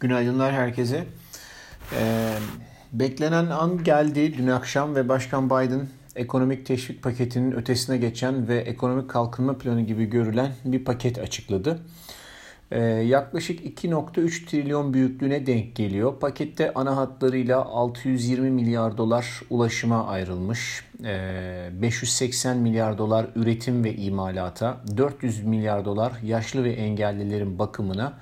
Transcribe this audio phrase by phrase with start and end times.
[0.00, 1.04] Günaydınlar herkese.
[1.92, 2.32] Ee,
[2.92, 9.10] beklenen an geldi dün akşam ve Başkan Biden ekonomik teşvik paketinin ötesine geçen ve ekonomik
[9.10, 11.78] kalkınma planı gibi görülen bir paket açıkladı.
[12.70, 16.20] Ee, yaklaşık 2.3 trilyon büyüklüğüne denk geliyor.
[16.20, 24.80] Pakette ana hatlarıyla 620 milyar dolar ulaşıma ayrılmış, ee, 580 milyar dolar üretim ve imalata,
[24.96, 28.18] 400 milyar dolar yaşlı ve engellilerin bakımına,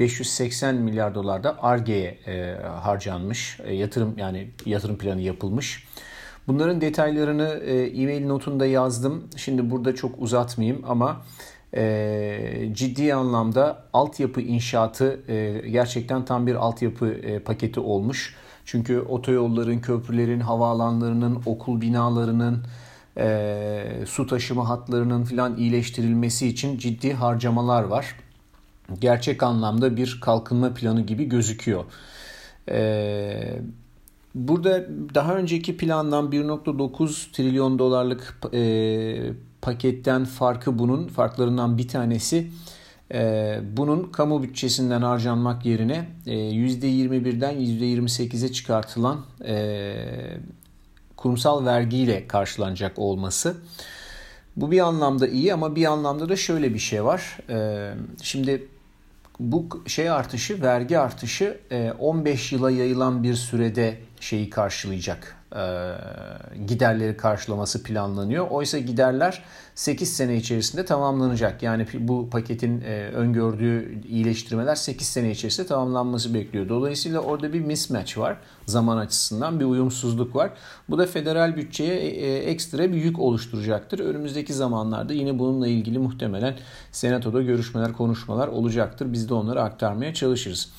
[0.00, 3.60] 580 milyar dolar da ARGE'ye e, harcanmış.
[3.64, 5.86] E, yatırım yani yatırım planı yapılmış.
[6.48, 9.24] Bunların detaylarını e, e-mail notunda yazdım.
[9.36, 11.22] Şimdi burada çok uzatmayayım ama
[11.74, 18.36] e, ciddi anlamda altyapı inşaatı e, gerçekten tam bir altyapı e, paketi olmuş.
[18.64, 22.64] Çünkü otoyolların, köprülerin, havaalanlarının, okul binalarının,
[23.16, 28.14] e, su taşıma hatlarının filan iyileştirilmesi için ciddi harcamalar var
[29.00, 31.84] gerçek anlamda bir kalkınma planı gibi gözüküyor.
[32.68, 33.58] Ee,
[34.34, 39.32] burada daha önceki plandan 1.9 trilyon dolarlık e,
[39.62, 42.50] paketten farkı bunun farklarından bir tanesi
[43.14, 49.94] e, bunun kamu bütçesinden harcanmak yerine e, %21'den %28'e çıkartılan e,
[51.16, 53.56] kurumsal vergiyle karşılanacak olması.
[54.56, 57.38] Bu bir anlamda iyi ama bir anlamda da şöyle bir şey var.
[57.48, 57.90] E,
[58.22, 58.68] şimdi
[59.40, 61.60] bu şey artışı, vergi artışı
[61.98, 65.39] 15 e, yıla yayılan bir sürede şeyi karşılayacak.
[65.56, 65.94] E,
[66.66, 68.50] giderleri karşılaması planlanıyor.
[68.50, 69.42] Oysa giderler
[69.74, 71.62] 8 sene içerisinde tamamlanacak.
[71.62, 76.68] Yani bu paketin e, öngördüğü iyileştirmeler 8 sene içerisinde tamamlanması bekliyor.
[76.68, 78.36] Dolayısıyla orada bir mismatch var.
[78.66, 80.50] Zaman açısından bir uyumsuzluk var.
[80.88, 83.98] Bu da federal bütçeye ekstra bir yük oluşturacaktır.
[83.98, 86.56] Önümüzdeki zamanlarda yine bununla ilgili muhtemelen
[86.92, 89.12] senatoda görüşmeler, konuşmalar olacaktır.
[89.12, 90.72] Biz de onları aktarmaya çalışırız.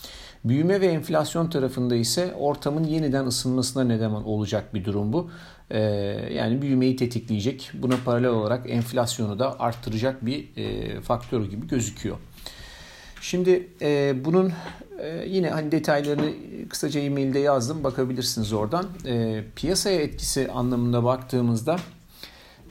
[0.46, 5.32] Büyüme ve enflasyon tarafında ise ortamın yeniden ısınmasına neden olacak bir durum bu.
[5.72, 5.80] Ee,
[6.34, 12.18] yani büyümeyi tetikleyecek, buna paralel olarak enflasyonu da arttıracak bir e, faktör gibi gözüküyor.
[13.22, 14.54] Şimdi e, bunun
[15.02, 16.32] e, yine hani detaylarını
[16.70, 18.86] kısaca e-mailde yazdım bakabilirsiniz oradan.
[19.06, 21.76] E, piyasaya etkisi anlamında baktığımızda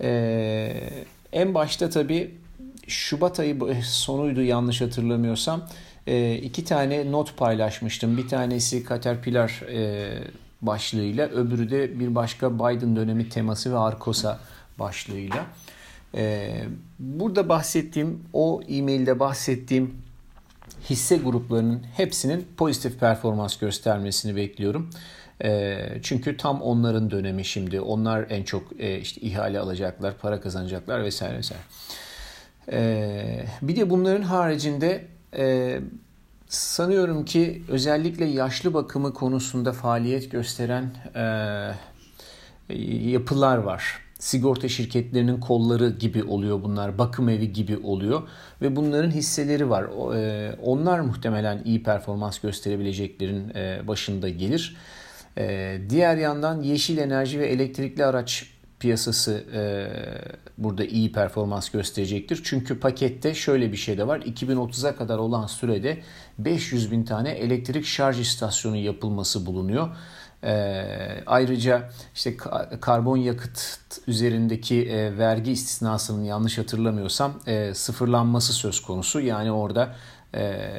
[0.01, 0.91] e,
[1.33, 2.35] en başta tabii
[2.87, 5.63] Şubat ayı sonuydu yanlış hatırlamıyorsam
[6.11, 8.17] e, iki tane not paylaşmıştım.
[8.17, 10.09] Bir tanesi Caterpillar e,
[10.63, 14.39] başlığıyla, öbürü de bir başka Biden dönemi teması ve Arkosa
[14.79, 15.47] başlığıyla.
[16.15, 16.51] E,
[16.99, 19.95] burada bahsettiğim, o e-mailde bahsettiğim
[20.91, 24.91] hisse gruplarının hepsinin pozitif performans göstermesini bekliyorum.
[25.45, 27.81] E, çünkü tam onların dönemi şimdi.
[27.81, 31.63] Onlar en çok e, işte ihale alacaklar, para kazanacaklar vesaire vesaire.
[33.63, 35.05] Bir de bunların haricinde
[35.37, 35.81] e,
[36.49, 42.75] sanıyorum ki özellikle yaşlı bakımı konusunda faaliyet gösteren e,
[43.11, 43.99] yapılar var.
[44.19, 48.23] Sigorta şirketlerinin kolları gibi oluyor bunlar, bakım evi gibi oluyor
[48.63, 50.15] ve bunların hisseleri var.
[50.17, 54.77] E, onlar muhtemelen iyi performans gösterebileceklerin e, başında gelir.
[55.39, 59.63] E, diğer yandan yeşil enerji ve elektrikli araç piyasası e,
[60.59, 62.41] burada iyi performans gösterecektir.
[62.45, 64.21] Çünkü pakette şöyle bir şey de var.
[64.21, 66.03] 2030'a kadar olan sürede
[66.39, 69.89] 500 bin tane elektrik şarj istasyonu yapılması bulunuyor.
[70.45, 70.53] E,
[71.27, 72.37] ayrıca işte
[72.81, 79.21] karbon yakıt üzerindeki e, vergi istisnasının yanlış hatırlamıyorsam e, sıfırlanması söz konusu.
[79.21, 79.95] Yani orada
[80.35, 80.71] e,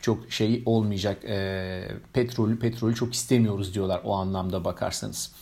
[0.00, 1.24] çok şey olmayacak.
[1.24, 5.32] E, petrolü petrolü çok istemiyoruz diyorlar o anlamda bakarsanız.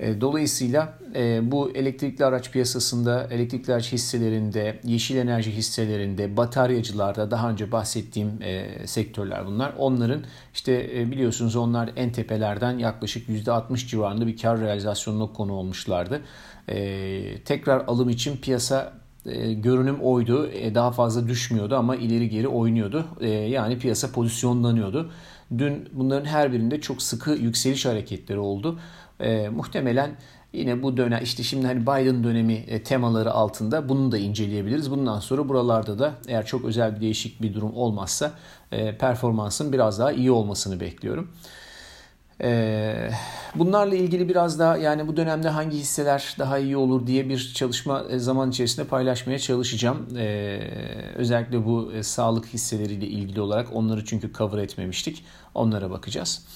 [0.00, 7.50] E, dolayısıyla e, bu elektrikli araç piyasasında, elektrikli araç hisselerinde, yeşil enerji hisselerinde, bataryacılarda daha
[7.50, 9.72] önce bahsettiğim e, sektörler bunlar.
[9.78, 10.22] Onların
[10.54, 16.20] işte biliyorsunuz onlar en tepelerden yaklaşık %60 civarında bir kar realizasyonuna konu olmuşlardı.
[17.44, 18.92] Tekrar alım için piyasa
[19.54, 20.50] görünüm oydu.
[20.74, 23.04] Daha fazla düşmüyordu ama ileri geri oynuyordu.
[23.48, 25.10] Yani piyasa pozisyonlanıyordu.
[25.58, 28.78] Dün bunların her birinde çok sıkı yükseliş hareketleri oldu
[29.20, 30.10] e, muhtemelen
[30.52, 34.90] yine bu dönem işte şimdi hani Biden dönemi e, temaları altında bunu da inceleyebiliriz.
[34.90, 38.32] Bundan sonra buralarda da eğer çok özel bir değişik bir durum olmazsa
[38.72, 41.30] e, performansın biraz daha iyi olmasını bekliyorum.
[42.42, 43.10] E,
[43.54, 48.04] bunlarla ilgili biraz daha yani bu dönemde hangi hisseler daha iyi olur diye bir çalışma
[48.10, 50.16] e, zaman içerisinde paylaşmaya çalışacağım.
[50.16, 50.58] E,
[51.14, 55.24] özellikle bu e, sağlık hisseleriyle ilgili olarak onları çünkü cover etmemiştik.
[55.54, 56.46] Onlara bakacağız.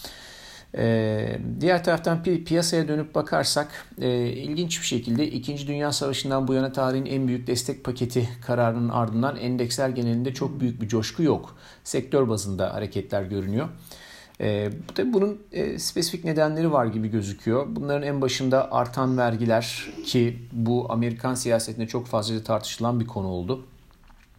[0.76, 3.68] Ee, diğer taraftan pi- piyasaya dönüp bakarsak
[4.00, 5.66] e, ilginç bir şekilde 2.
[5.66, 10.82] Dünya Savaşı'ndan bu yana tarihin en büyük destek paketi kararının ardından endeksler genelinde çok büyük
[10.82, 11.56] bir coşku yok.
[11.84, 13.68] Sektör bazında hareketler görünüyor.
[14.40, 17.66] E, tabii bunun e, spesifik nedenleri var gibi gözüküyor.
[17.68, 23.66] Bunların en başında artan vergiler ki bu Amerikan siyasetinde çok fazla tartışılan bir konu oldu.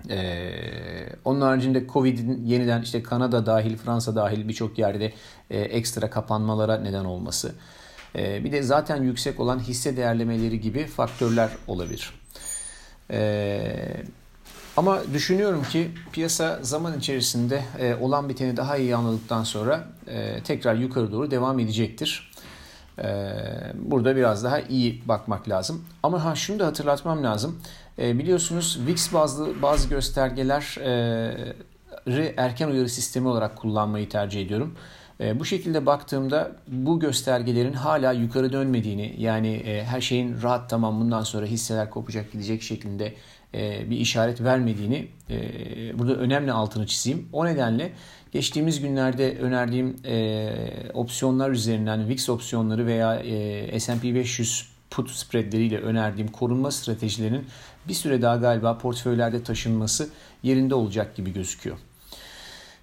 [0.10, 5.14] Ee, onun haricinde Covid'in yeniden işte Kanada dahil, Fransa dahil birçok yerde
[5.50, 7.56] e, ekstra kapanmalara neden olması.
[8.16, 12.14] E, bir de zaten yüksek olan hisse değerlemeleri gibi faktörler olabilir.
[13.12, 13.62] E,
[14.78, 20.76] ama düşünüyorum ki piyasa zaman içerisinde e, olan biteni daha iyi anladıktan sonra e, tekrar
[20.76, 22.32] yukarı doğru devam edecektir.
[23.04, 23.34] E,
[23.76, 25.86] burada biraz daha iyi bakmak lazım.
[26.04, 27.62] Ama ha şunu da hatırlatmam lazım.
[28.00, 30.78] E, biliyorsunuz VIX bazı bazı göstergeler
[32.38, 34.76] erken uyarı sistemi olarak kullanmayı tercih ediyorum.
[35.22, 41.24] E, bu şekilde baktığımda bu göstergelerin hala yukarı dönmediğini yani her şeyin rahat tamam bundan
[41.24, 43.14] sonra hisseler kopacak gidecek şeklinde
[43.54, 47.30] bir işaret vermediğini e, burada önemli altını çizeyim.
[47.34, 47.92] O nedenle
[48.32, 50.52] geçtiğimiz günlerde önerdiğim e,
[50.94, 57.46] opsiyonlar üzerinden VIX opsiyonları veya e, S&P 500 put spreadleriyle önerdiğim korunma stratejilerinin
[57.88, 60.10] bir süre daha galiba portföylerde taşınması
[60.44, 61.78] yerinde olacak gibi gözüküyor.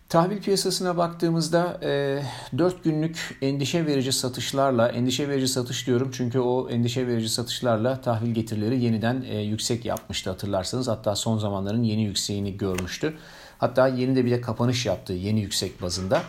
[0.08, 2.22] Tahvil piyasasına baktığımızda e,
[2.58, 8.30] 4 günlük endişe verici satışlarla, endişe verici satış diyorum çünkü o endişe verici satışlarla tahvil
[8.30, 10.88] getirileri yeniden e, yüksek yapmıştı hatırlarsanız.
[10.88, 13.14] Hatta son zamanların yeni yükseğini görmüştü.
[13.58, 16.22] Hatta yeni de bile kapanış yaptı yeni yüksek bazında.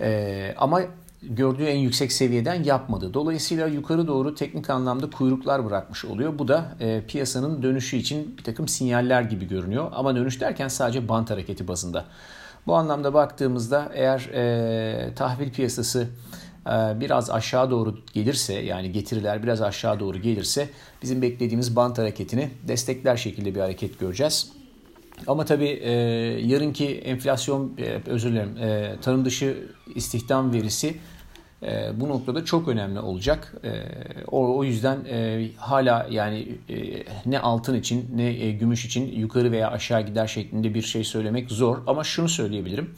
[0.00, 0.80] E, ama
[1.22, 3.14] gördüğü en yüksek seviyeden yapmadı.
[3.14, 6.38] Dolayısıyla yukarı doğru teknik anlamda kuyruklar bırakmış oluyor.
[6.38, 9.90] Bu da e, piyasanın dönüşü için bir takım sinyaller gibi görünüyor.
[9.94, 12.04] Ama dönüş derken sadece bant hareketi bazında.
[12.66, 16.08] Bu anlamda baktığımızda eğer e, tahvil piyasası
[16.66, 20.68] e, biraz aşağı doğru gelirse yani getiriler biraz aşağı doğru gelirse
[21.02, 24.52] bizim beklediğimiz bant hareketini destekler şekilde bir hareket göreceğiz.
[25.26, 25.90] Ama tabii e,
[26.46, 30.96] yarınki enflasyon, e, özür dilerim, e, tarım dışı istihdam verisi
[31.62, 33.54] e, bu noktada çok önemli olacak.
[33.64, 33.82] E,
[34.26, 39.52] o, o yüzden e, hala yani e, ne altın için ne e, gümüş için yukarı
[39.52, 41.78] veya aşağı gider şeklinde bir şey söylemek zor.
[41.86, 42.94] Ama şunu söyleyebilirim.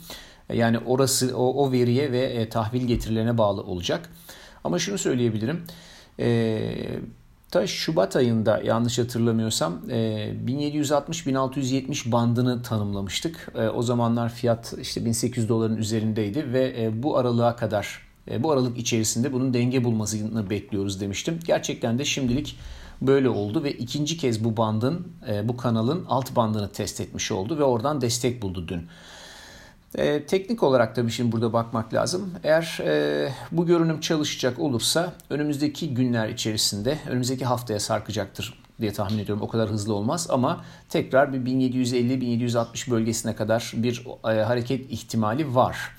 [0.53, 4.11] Yani orası o, o veriye ve e, tahvil getirilerine bağlı olacak.
[4.65, 5.65] Ama şunu söyleyebilirim.
[6.21, 6.61] E,
[7.51, 13.53] ta Şubat ayında yanlış hatırlamıyorsam 1760-1670 bandını tanımlamıştık.
[13.75, 18.08] O zamanlar fiyat işte 1800 doların üzerindeydi ve bu aralığa kadar
[18.39, 21.39] bu aralık içerisinde bunun denge bulmasını bekliyoruz demiştim.
[21.47, 22.59] Gerçekten de şimdilik
[23.03, 25.09] böyle oldu ve ikinci kez bu bandın,
[25.45, 28.89] bu kanalın alt bandını test etmiş oldu ve oradan destek buldu dün.
[29.95, 32.31] E, teknik olarak tabii şimdi burada bakmak lazım.
[32.45, 39.43] Eğer e, bu görünüm çalışacak olursa önümüzdeki günler içerisinde, önümüzdeki haftaya sarkacaktır diye tahmin ediyorum.
[39.43, 45.98] O kadar hızlı olmaz ama tekrar bir 1750-1760 bölgesine kadar bir e, hareket ihtimali var.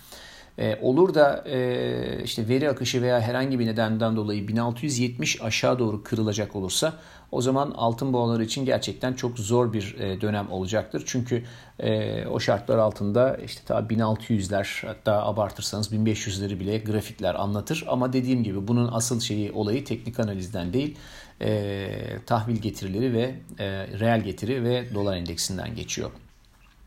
[0.59, 6.03] E, olur da e, işte veri akışı veya herhangi bir nedenden dolayı 1670 aşağı doğru
[6.03, 6.93] kırılacak olursa
[7.31, 11.03] o zaman altın boğaları için gerçekten çok zor bir e, dönem olacaktır.
[11.05, 11.43] Çünkü
[11.79, 17.85] e, o şartlar altında işte ta 1600'ler hatta abartırsanız 1500'leri bile grafikler anlatır.
[17.87, 20.95] Ama dediğim gibi bunun asıl şeyi olayı teknik analizden değil
[21.41, 21.89] e,
[22.25, 23.65] tahvil getirileri ve e,
[23.99, 26.11] reel getiri ve dolar endeksinden geçiyor.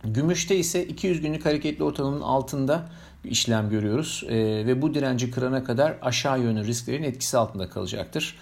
[0.04, 2.88] Gümüşte ise 200 günlük hareketli ortalamanın altında
[3.24, 8.38] işlem görüyoruz e, ve bu direnci kırana kadar aşağı yönlü risklerin etkisi altında kalacaktır.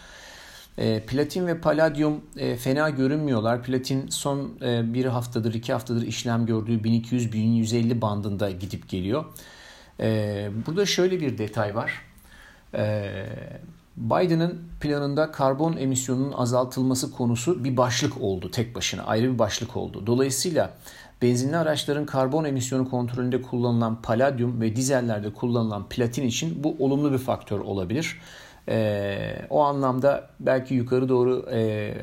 [0.78, 3.62] E, platin ve paladyum e, fena görünmüyorlar.
[3.62, 9.24] Platin son e, bir haftadır, iki haftadır işlem gördüğü 1200-1150 bandında gidip geliyor.
[10.00, 12.02] E, burada şöyle bir detay var.
[12.74, 13.12] E,
[13.96, 20.06] Biden'ın planında karbon emisyonunun azaltılması konusu bir başlık oldu tek başına ayrı bir başlık oldu.
[20.06, 20.74] Dolayısıyla
[21.22, 27.18] benzinli araçların karbon emisyonu kontrolünde kullanılan paladyum ve dizellerde kullanılan platin için bu olumlu bir
[27.18, 28.20] faktör olabilir.
[28.68, 29.18] E,
[29.50, 31.94] o anlamda belki yukarı doğru e,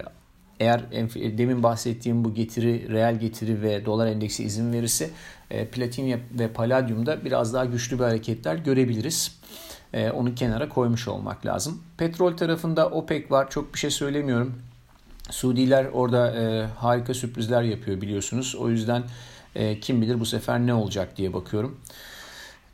[0.60, 0.92] eğer
[1.38, 5.10] demin bahsettiğim bu getiri, reel getiri ve dolar endeksi izin verirse
[5.52, 9.40] e, platin ve paladyumda biraz daha güçlü bir hareketler görebiliriz.
[9.94, 11.84] E, onu kenara koymuş olmak lazım.
[11.98, 13.50] Petrol tarafında OPEC var.
[13.50, 14.62] Çok bir şey söylemiyorum.
[15.30, 18.56] Suudiler orada e, harika sürprizler yapıyor biliyorsunuz.
[18.56, 19.04] O yüzden
[19.56, 21.80] e, kim bilir bu sefer ne olacak diye bakıyorum.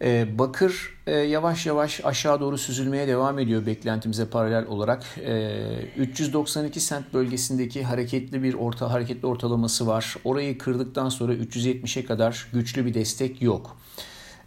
[0.01, 5.03] E, bakır e, yavaş yavaş aşağı doğru süzülmeye devam ediyor beklentimize paralel olarak.
[5.17, 5.65] E,
[5.97, 10.15] 392 sent bölgesindeki hareketli bir orta hareketli ortalaması var.
[10.23, 13.77] Orayı kırdıktan sonra 370'e kadar güçlü bir destek yok.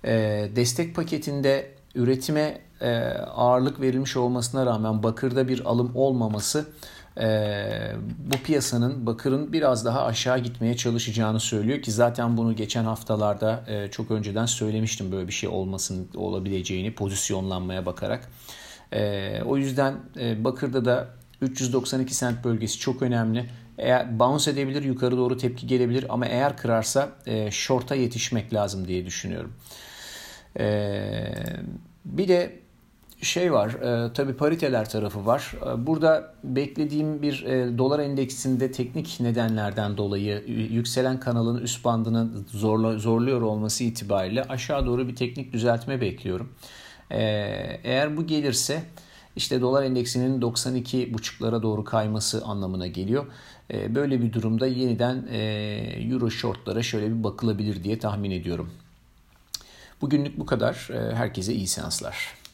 [0.05, 0.13] E,
[0.57, 2.97] destek paketinde üretime e,
[3.35, 6.67] ağırlık verilmiş olmasına rağmen bakırda bir alım olmaması
[7.21, 13.65] e, bu piyasanın bakırın biraz daha aşağı gitmeye çalışacağını söylüyor ki zaten bunu geçen haftalarda
[13.67, 18.29] e, çok önceden söylemiştim böyle bir şey olmasın olabileceğini pozisyonlanmaya bakarak.
[18.93, 21.09] E, o yüzden e, bakırda da
[21.41, 23.51] 392 sent bölgesi çok önemli.
[23.79, 29.07] Eğer bounce edebilir yukarı doğru tepki gelebilir ama eğer kırarsa e, short'a yetişmek lazım diye
[29.07, 29.53] düşünüyorum.
[30.59, 30.65] E,
[32.05, 32.66] bir de
[33.23, 35.55] şey var e, tabi pariteler tarafı var.
[35.67, 42.99] E, burada beklediğim bir e, dolar endeksinde teknik nedenlerden dolayı yükselen kanalın üst bandını zorla,
[42.99, 46.49] zorluyor olması itibariyle aşağı doğru bir teknik düzeltme bekliyorum.
[47.11, 47.21] E,
[47.85, 48.83] eğer bu gelirse
[49.37, 53.27] işte dolar endeksinin 92 buçuklara doğru kayması anlamına geliyor.
[53.73, 55.39] E, böyle bir durumda yeniden e,
[56.11, 58.71] euro shortlara şöyle bir bakılabilir diye tahmin ediyorum.
[60.01, 60.89] Bugünlük bu kadar.
[60.93, 62.46] E, herkese iyi seanslar.